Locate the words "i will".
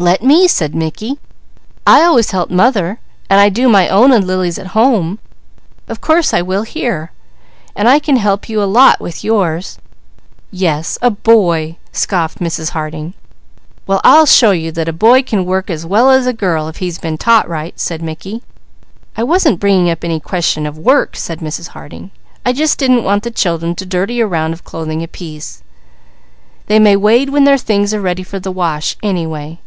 6.32-6.62